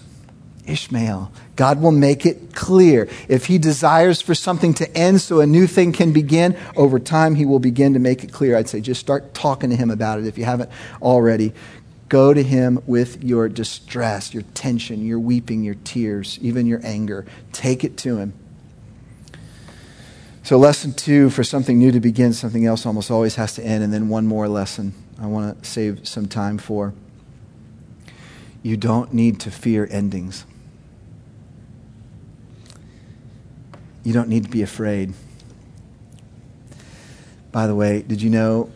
[0.66, 1.30] Ishmael.
[1.54, 3.08] God will make it clear.
[3.28, 7.34] If He desires for something to end so a new thing can begin, over time
[7.34, 8.56] He will begin to make it clear.
[8.56, 11.52] I'd say just start talking to Him about it if you haven't already.
[12.08, 17.26] Go to him with your distress, your tension, your weeping, your tears, even your anger.
[17.52, 18.32] Take it to him.
[20.44, 23.82] So, lesson two for something new to begin, something else almost always has to end.
[23.82, 26.94] And then one more lesson I want to save some time for.
[28.62, 30.44] You don't need to fear endings.
[34.04, 35.14] You don't need to be afraid.
[37.50, 38.70] By the way, did you know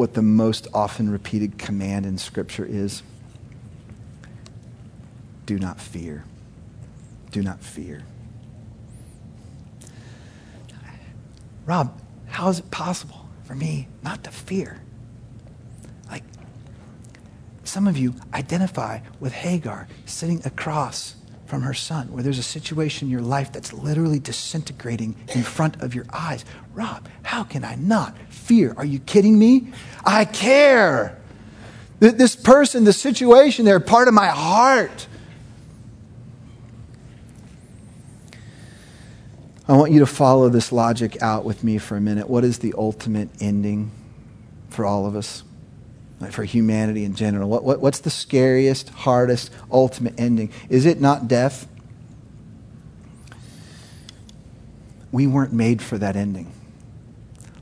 [0.00, 3.02] what the most often repeated command in Scripture is?
[5.44, 6.24] Do not fear.
[7.32, 8.02] Do not fear.
[11.66, 14.80] Rob, how is it possible for me not to fear?
[16.10, 16.24] Like,
[17.64, 21.14] some of you identify with Hagar sitting across
[21.50, 25.82] from her son, where there's a situation in your life that's literally disintegrating in front
[25.82, 26.44] of your eyes.
[26.74, 28.72] Rob, how can I not fear?
[28.76, 29.72] Are you kidding me?
[30.04, 31.18] I care.
[31.98, 35.08] This person, this situation, they're part of my heart.
[39.66, 42.30] I want you to follow this logic out with me for a minute.
[42.30, 43.90] What is the ultimate ending
[44.68, 45.42] for all of us?
[46.28, 47.48] For humanity in general?
[47.48, 50.52] What, what, what's the scariest, hardest, ultimate ending?
[50.68, 51.66] Is it not death?
[55.10, 56.52] We weren't made for that ending.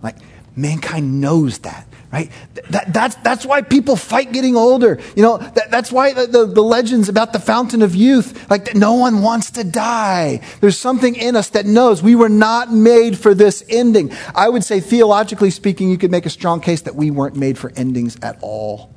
[0.02, 0.16] Like,
[0.54, 2.30] mankind knows that right?
[2.70, 4.98] That, that's, that's why people fight getting older.
[5.14, 8.74] You know, that, that's why the, the, the, legends about the fountain of youth, like
[8.74, 10.40] no one wants to die.
[10.60, 14.12] There's something in us that knows we were not made for this ending.
[14.34, 17.58] I would say, theologically speaking, you could make a strong case that we weren't made
[17.58, 18.90] for endings at all.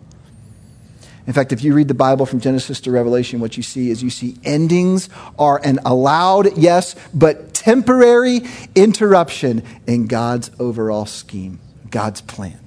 [1.28, 4.02] In fact, if you read the Bible from Genesis to Revelation, what you see is
[4.02, 8.42] you see endings are an allowed, yes, but temporary
[8.74, 12.61] interruption in God's overall scheme, God's plan.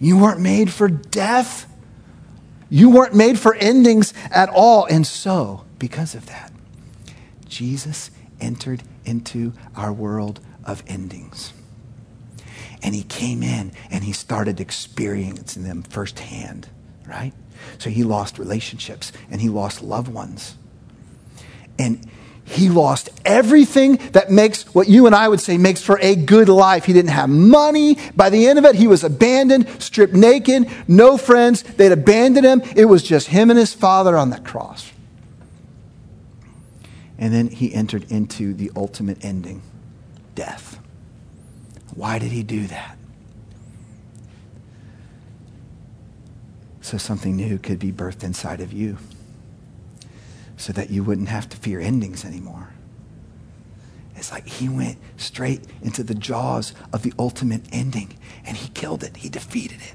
[0.00, 1.66] You weren't made for death.
[2.70, 4.86] You weren't made for endings at all.
[4.86, 6.52] And so, because of that,
[7.46, 8.10] Jesus
[8.40, 11.52] entered into our world of endings.
[12.82, 16.68] And he came in and he started experiencing them firsthand,
[17.06, 17.34] right?
[17.78, 20.56] So he lost relationships and he lost loved ones.
[21.78, 22.08] And
[22.50, 26.48] he lost everything that makes what you and I would say makes for a good
[26.48, 26.84] life.
[26.84, 27.96] He didn't have money.
[28.16, 31.62] By the end of it, he was abandoned, stripped naked, no friends.
[31.62, 32.62] They'd abandoned him.
[32.74, 34.90] It was just him and his father on the cross.
[37.18, 39.62] And then he entered into the ultimate ending
[40.34, 40.80] death.
[41.94, 42.96] Why did he do that?
[46.80, 48.98] So something new could be birthed inside of you
[50.60, 52.68] so that you wouldn't have to fear endings anymore.
[54.14, 59.02] It's like he went straight into the jaws of the ultimate ending and he killed
[59.02, 59.94] it, he defeated it.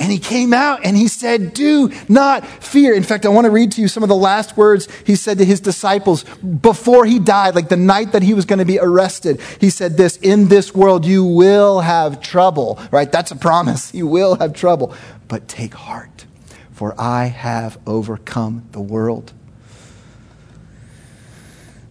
[0.00, 2.92] And he came out and he said, Do not fear.
[2.92, 5.38] In fact, I want to read to you some of the last words he said
[5.38, 8.80] to his disciples before he died, like the night that he was going to be
[8.80, 9.40] arrested.
[9.60, 13.12] He said this In this world, you will have trouble, right?
[13.12, 13.94] That's a promise.
[14.02, 14.94] You will have trouble.
[15.28, 16.26] But take heart
[16.72, 19.32] for I have overcome the world.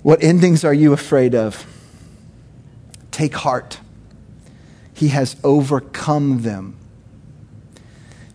[0.03, 1.65] What endings are you afraid of?
[3.11, 3.79] Take heart.
[4.93, 6.77] He has overcome them.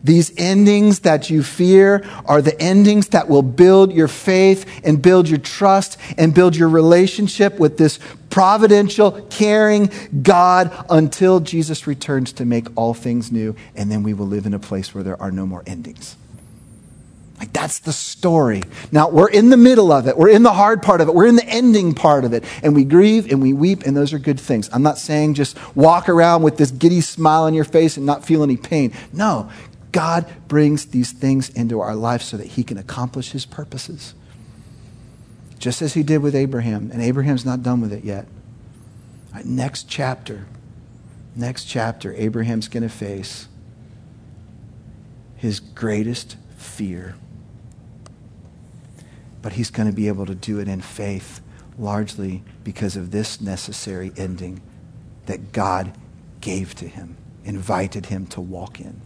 [0.04, 5.28] These endings that you fear are the endings that will build your faith and build
[5.28, 7.98] your trust and build your relationship with this
[8.30, 9.90] providential, caring
[10.22, 13.56] God until Jesus returns to make all things new.
[13.74, 16.14] And then we will live in a place where there are no more endings.
[17.38, 18.62] Like that's the story.
[18.92, 20.16] Now we're in the middle of it.
[20.16, 21.14] We're in the hard part of it.
[21.14, 22.44] We're in the ending part of it.
[22.62, 24.70] And we grieve and we weep, and those are good things.
[24.72, 28.24] I'm not saying just walk around with this giddy smile on your face and not
[28.24, 28.92] feel any pain.
[29.12, 29.50] No,
[29.92, 34.14] God brings these things into our life so that He can accomplish His purposes.
[35.58, 36.90] Just as He did with Abraham.
[36.92, 38.26] And Abraham's not done with it yet.
[39.34, 40.46] Right, next chapter,
[41.34, 43.48] next chapter, Abraham's going to face
[45.36, 47.14] his greatest fear
[49.46, 51.40] but he's going to be able to do it in faith,
[51.78, 54.60] largely because of this necessary ending
[55.26, 55.92] that God
[56.40, 59.00] gave to him, invited him to walk in.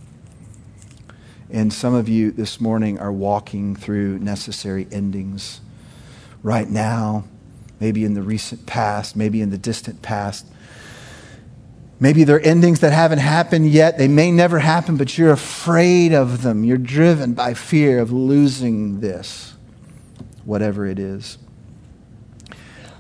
[1.51, 5.61] And some of you this morning are walking through necessary endings
[6.43, 7.25] right now,
[7.79, 10.47] maybe in the recent past, maybe in the distant past.
[12.01, 13.99] Maybe they're endings that haven't happened yet.
[13.99, 16.65] They may never happen, but you're afraid of them.
[16.65, 19.51] You're driven by fear of losing this
[20.45, 21.39] whatever it is.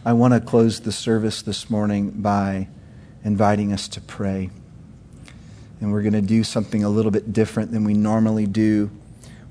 [0.05, 2.68] I want to close the service this morning by
[3.22, 4.50] inviting us to pray.
[5.81, 8.90] And we're going to do something a little bit different than we normally do.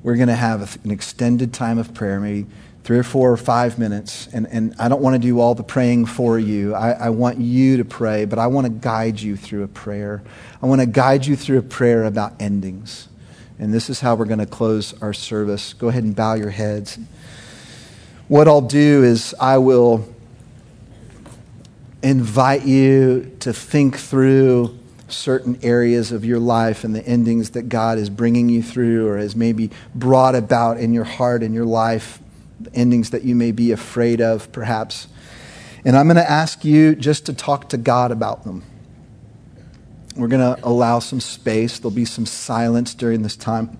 [0.02, 2.47] We're going to have an extended time of prayer, maybe
[2.84, 4.28] three or four or five minutes.
[4.34, 6.73] And, and I don't want to do all the praying for you.
[6.73, 10.23] I, I want you to pray, but I want to guide you through a prayer.
[10.63, 13.08] I want to guide you through a prayer about endings.
[13.60, 15.73] And this is how we're going to close our service.
[15.73, 16.97] Go ahead and bow your heads
[18.30, 20.08] what I'll do is I will
[22.02, 27.98] invite you to think through certain areas of your life and the endings that God
[27.98, 32.20] is bringing you through or has maybe brought about in your heart and your life,
[32.76, 35.08] endings that you may be afraid of, perhaps.
[35.84, 38.63] And I'm going to ask you just to talk to God about them.
[40.15, 41.80] We're going to allow some space.
[41.80, 43.76] There'll be some silence during this time.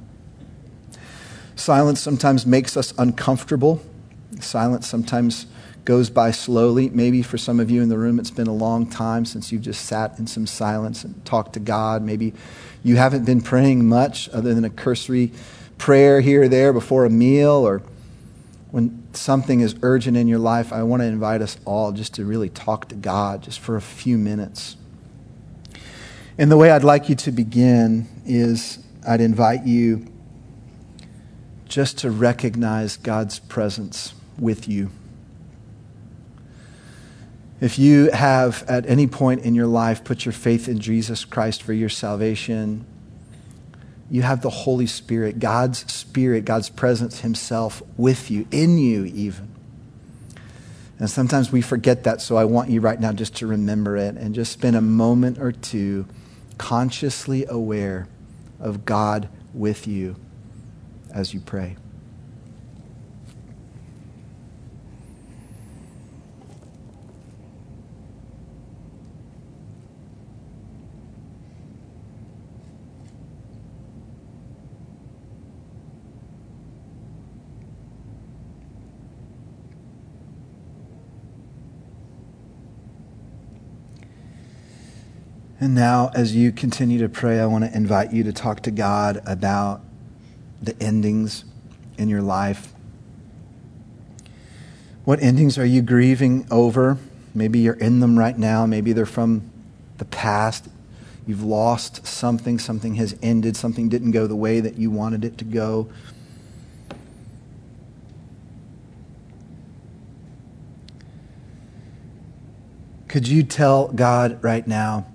[1.56, 3.84] Silence sometimes makes us uncomfortable.
[4.42, 5.46] Silence sometimes
[5.86, 6.90] goes by slowly.
[6.90, 9.62] Maybe for some of you in the room, it's been a long time since you've
[9.62, 12.04] just sat in some silence and talked to God.
[12.04, 12.34] Maybe
[12.84, 15.32] you haven't been praying much other than a cursory
[15.78, 17.82] prayer here or there before a meal or
[18.72, 20.72] when something is urgent in your life.
[20.72, 23.82] I want to invite us all just to really talk to God just for a
[23.82, 24.76] few minutes.
[26.38, 28.78] And the way I'd like you to begin is
[29.08, 30.06] I'd invite you
[31.68, 34.92] just to recognize God's presence with you.
[37.62, 41.62] If you have at any point in your life put your faith in Jesus Christ
[41.62, 42.86] for your salvation,
[44.10, 49.50] you have the Holy Spirit, God's Spirit, God's presence Himself with you, in you even.
[51.00, 54.16] And sometimes we forget that, so I want you right now just to remember it
[54.16, 56.06] and just spend a moment or two
[56.58, 58.08] consciously aware
[58.60, 60.16] of God with you
[61.14, 61.78] as you pray.
[85.62, 88.72] And now, as you continue to pray, I want to invite you to talk to
[88.72, 89.82] God about
[90.62, 91.44] the endings
[91.98, 92.72] in your life.
[95.04, 96.98] What endings are you grieving over?
[97.36, 98.66] Maybe you're in them right now.
[98.66, 99.52] Maybe they're from
[99.98, 100.70] the past.
[101.28, 102.58] You've lost something.
[102.58, 103.58] Something has ended.
[103.58, 105.90] Something didn't go the way that you wanted it to go.
[113.10, 115.06] Could you tell God right now?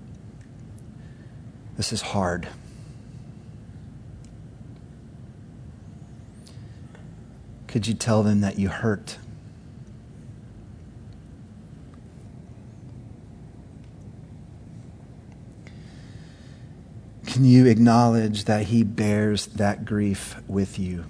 [1.77, 2.47] This is hard.
[7.67, 9.17] Could you tell them that you hurt?
[17.25, 21.03] Can you acknowledge that He bears that grief with you?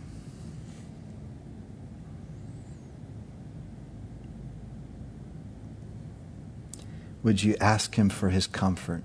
[7.22, 9.04] Would you ask Him for His comfort?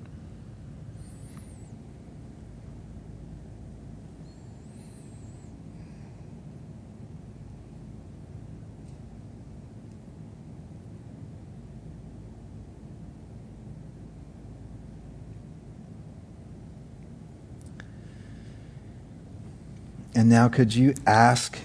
[20.15, 21.59] And now, could you ask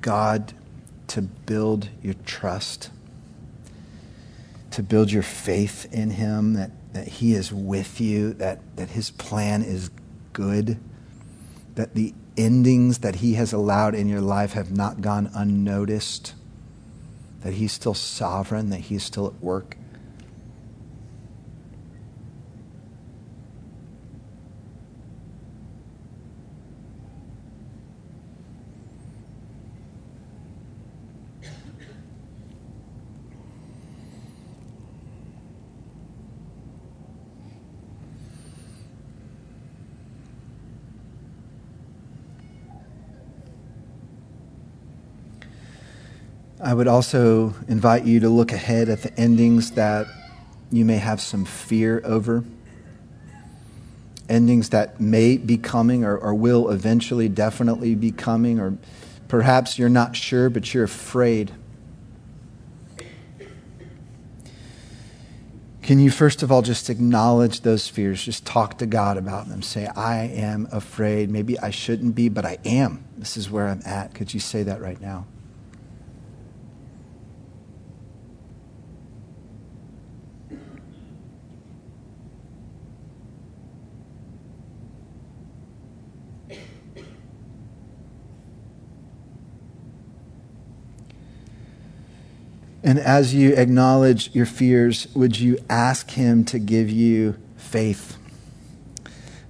[0.00, 0.52] God
[1.08, 2.90] to build your trust,
[4.72, 9.10] to build your faith in Him, that, that He is with you, that, that His
[9.10, 9.90] plan is
[10.32, 10.78] good,
[11.74, 16.34] that the endings that He has allowed in your life have not gone unnoticed,
[17.40, 19.76] that He's still sovereign, that He's still at work?
[46.70, 50.06] I would also invite you to look ahead at the endings that
[50.70, 52.44] you may have some fear over.
[54.28, 58.78] Endings that may be coming or, or will eventually definitely be coming, or
[59.26, 61.50] perhaps you're not sure, but you're afraid.
[65.82, 68.24] Can you, first of all, just acknowledge those fears?
[68.24, 69.62] Just talk to God about them.
[69.62, 71.30] Say, I am afraid.
[71.30, 73.02] Maybe I shouldn't be, but I am.
[73.18, 74.14] This is where I'm at.
[74.14, 75.26] Could you say that right now?
[92.90, 98.16] And as you acknowledge your fears, would you ask Him to give you faith?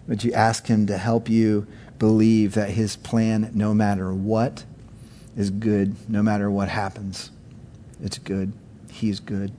[0.06, 1.66] Would you ask Him to help you
[1.98, 4.64] believe that His plan, no matter what,
[5.38, 7.30] is good, no matter what happens?
[8.02, 8.52] It's good.
[8.90, 9.52] He's good.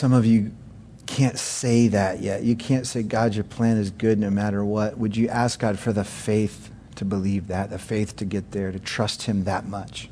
[0.00, 0.52] Some of you
[1.04, 2.42] can't say that yet.
[2.42, 4.96] You can't say, God, your plan is good no matter what.
[4.96, 8.72] Would you ask God for the faith to believe that, the faith to get there,
[8.72, 10.08] to trust Him that much?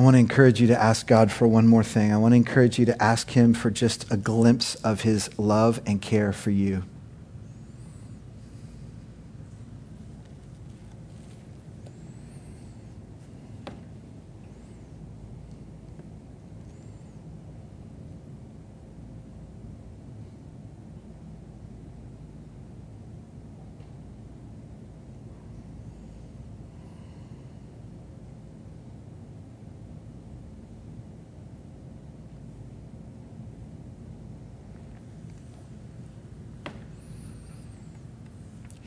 [0.00, 2.10] I want to encourage you to ask God for one more thing.
[2.10, 5.82] I want to encourage you to ask Him for just a glimpse of His love
[5.84, 6.84] and care for you.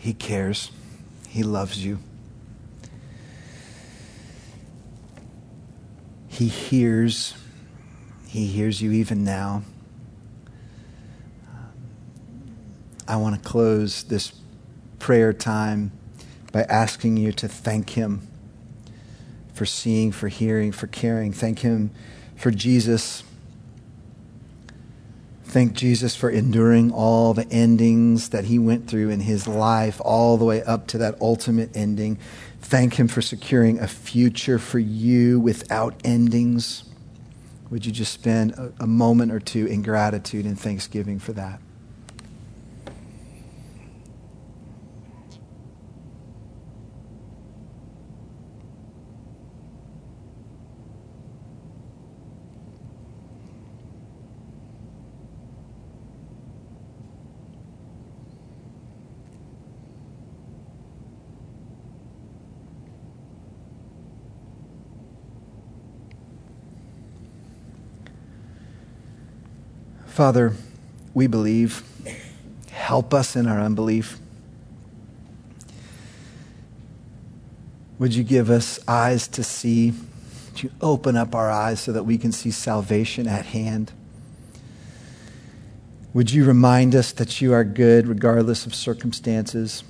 [0.04, 0.72] He cares.
[1.28, 2.00] He loves you.
[6.30, 7.36] He hears.
[8.28, 9.64] He hears you even now.
[13.06, 14.34] I want to close this
[14.98, 15.92] prayer time
[16.54, 18.26] by asking you to thank Him
[19.54, 21.34] for seeing, for hearing, for caring.
[21.34, 21.92] Thank Him
[22.38, 23.24] for Jesus
[25.54, 30.36] Thank Jesus for enduring all the endings that he went through in his life, all
[30.36, 32.18] the way up to that ultimate ending.
[32.60, 36.86] Thank him for securing a future for you without endings.
[37.70, 41.60] Would you just spend a, a moment or two in gratitude and thanksgiving for that?
[70.14, 70.54] Father,
[71.16, 71.82] we believe.
[72.70, 74.20] Help us in our unbelief.
[77.98, 79.92] Would you give us eyes to see?
[80.52, 83.92] Would you open up our eyes so that we can see salvation at hand?
[86.14, 89.84] Would you remind us that you are good regardless of circumstances?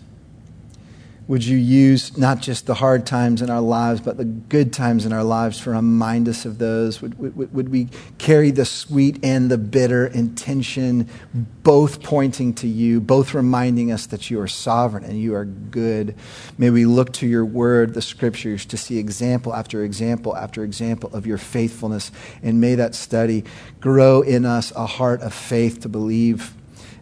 [1.33, 5.03] Would you use not just the hard times in our lives, but the good times
[5.03, 7.01] in our lives to remind us of those?
[7.01, 13.01] Would, would, would, we carry the sweet and the bitter intention, both pointing to you,
[13.01, 16.13] both reminding us that you are sovereign and you are good?
[16.59, 21.09] May we look to your word, the scriptures, to see example after example after example
[21.15, 22.11] of your faithfulness.
[22.43, 23.43] And may that study
[23.81, 26.53] grow in us a heart of faith to believe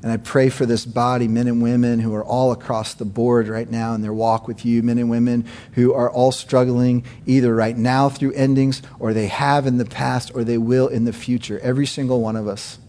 [0.03, 3.47] and I pray for this body, men and women who are all across the board
[3.47, 7.53] right now in their walk with you, men and women who are all struggling either
[7.53, 11.13] right now through endings, or they have in the past, or they will in the
[11.13, 11.59] future.
[11.59, 12.79] Every single one of us.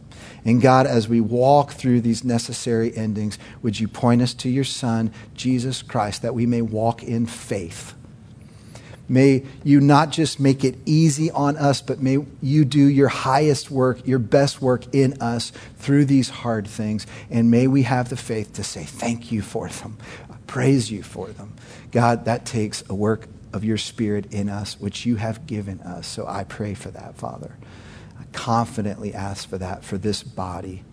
[0.45, 4.65] And God, as we walk through these necessary endings, would you point us to your
[4.65, 7.95] Son, Jesus Christ, that we may walk in faith?
[9.13, 13.71] May you not just make it easy on us, but may you do your highest
[13.71, 17.07] work, your best work in us through these hard things.
[17.31, 19.99] And may we have the faith to say, Thank you for them.
[20.47, 21.53] Praise you for them.
[21.91, 26.07] God, that takes a work of your Spirit in us, which you have given us.
[26.07, 27.55] So I pray for that, Father.
[28.19, 30.85] I confidently ask for that for this body.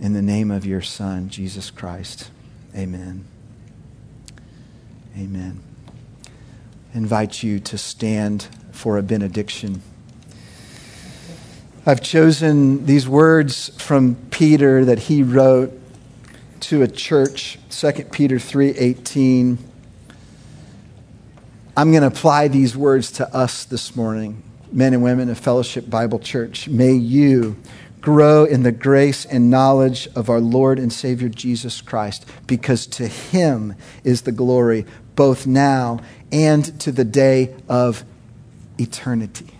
[0.00, 2.30] In the name of your Son, Jesus Christ.
[2.74, 3.26] Amen.
[5.14, 5.69] Amen
[6.94, 9.82] invite you to stand for a benediction.
[11.86, 15.72] I've chosen these words from Peter that he wrote
[16.60, 19.58] to a church, 2 Peter 3:18.
[21.76, 25.88] I'm going to apply these words to us this morning, men and women of Fellowship
[25.88, 26.68] Bible Church.
[26.68, 27.56] May you
[28.00, 33.06] grow in the grace and knowledge of our Lord and Savior Jesus Christ, because to
[33.06, 33.74] him
[34.04, 34.84] is the glory
[35.20, 36.00] both now
[36.32, 38.02] and to the day of
[38.78, 39.50] eternity.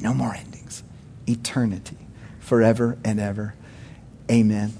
[0.00, 0.82] No more endings.
[1.28, 1.98] Eternity.
[2.40, 3.54] Forever and ever.
[4.30, 4.72] Amen.